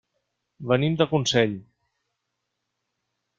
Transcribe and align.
Venim 0.71 0.95
de 1.01 1.07
Consell. 1.11 1.53